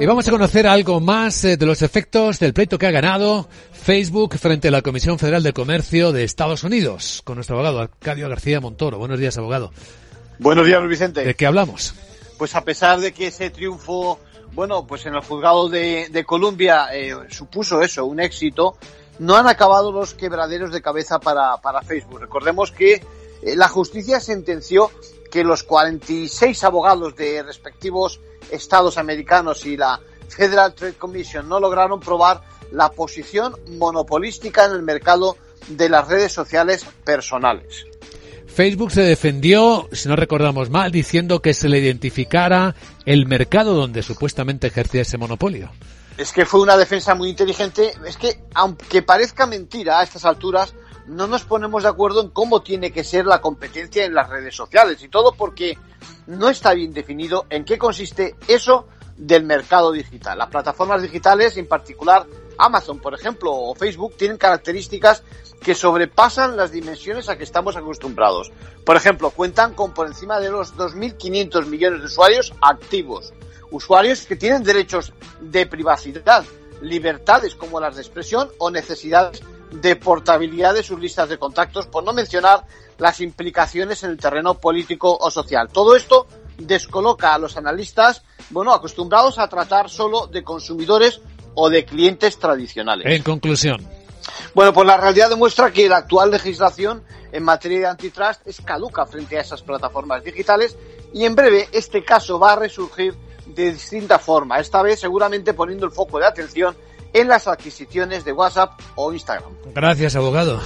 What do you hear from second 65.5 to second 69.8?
que sobrepasan las dimensiones a que estamos acostumbrados. Por ejemplo, cuentan